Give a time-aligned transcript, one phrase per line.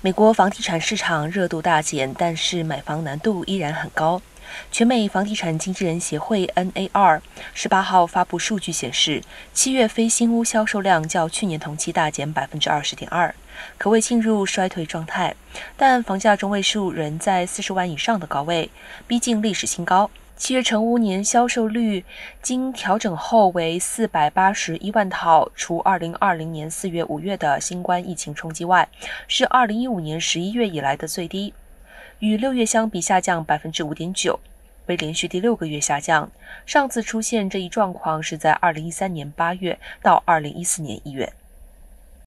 [0.00, 4.22] 美国房地产市场热度大减，但是买房难度依然很高。
[4.70, 7.20] 全美房地产经纪人协会 （NAR）
[7.52, 9.20] 十八号发布数据显示，
[9.52, 13.34] 七月非新屋销售量较去年同期大减百分之二十点二，
[13.76, 15.34] 可谓进入衰退状态。
[15.76, 18.70] 但房价中位数仍在四十万以上的高位，
[19.08, 20.08] 逼近历史新高。
[20.38, 22.04] 七月成屋年销售率
[22.40, 28.88] 经调整后为四百八十一万套，除二零二零年四月、五月的新冠疫情冲击外，
[29.26, 31.52] 是二零一五年十一月以来的最低，
[32.20, 34.38] 与六月相比下降百分之五点九，
[34.86, 36.30] 为连续第六个月下降。
[36.64, 41.32] 上次出现这一状况是在二零一三年八月到二零一四年一月。